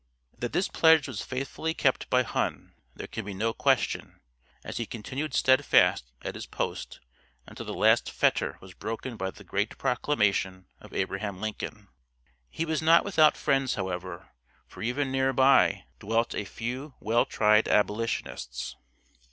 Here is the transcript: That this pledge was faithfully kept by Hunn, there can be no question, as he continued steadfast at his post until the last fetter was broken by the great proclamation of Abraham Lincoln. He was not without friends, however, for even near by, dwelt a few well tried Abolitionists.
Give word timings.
That 0.35 0.51
this 0.51 0.67
pledge 0.67 1.07
was 1.07 1.21
faithfully 1.21 1.75
kept 1.75 2.09
by 2.09 2.23
Hunn, 2.23 2.73
there 2.95 3.05
can 3.05 3.23
be 3.23 3.35
no 3.35 3.53
question, 3.53 4.19
as 4.63 4.77
he 4.77 4.87
continued 4.87 5.35
steadfast 5.35 6.11
at 6.23 6.33
his 6.33 6.47
post 6.47 6.99
until 7.45 7.67
the 7.67 7.73
last 7.75 8.09
fetter 8.09 8.57
was 8.61 8.73
broken 8.73 9.15
by 9.15 9.29
the 9.29 9.43
great 9.43 9.77
proclamation 9.77 10.65
of 10.79 10.91
Abraham 10.95 11.39
Lincoln. 11.39 11.87
He 12.49 12.65
was 12.65 12.81
not 12.81 13.05
without 13.05 13.37
friends, 13.37 13.75
however, 13.75 14.29
for 14.65 14.81
even 14.81 15.11
near 15.11 15.33
by, 15.33 15.83
dwelt 15.99 16.33
a 16.33 16.45
few 16.45 16.95
well 16.99 17.27
tried 17.27 17.67
Abolitionists. 17.67 18.75